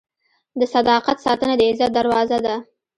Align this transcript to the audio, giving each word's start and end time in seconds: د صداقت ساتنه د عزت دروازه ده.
د 0.59 0.61
صداقت 0.73 1.17
ساتنه 1.25 1.53
د 1.57 1.61
عزت 1.69 1.91
دروازه 1.95 2.37
ده. 2.45 2.55